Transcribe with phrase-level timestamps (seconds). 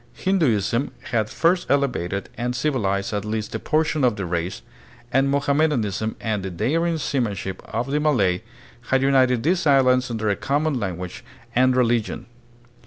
[0.13, 4.63] Hinduism had first elevated and civilized at least a portion of the race,
[5.13, 8.41] and Mohamme danism and the daring seamanship of the Malay
[8.89, 12.25] had united these islands under a common language and reli gion.